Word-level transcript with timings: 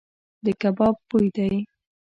د 0.43 0.45
کباب 0.61 0.95
بوی 1.09 1.27
دی. 1.35 1.51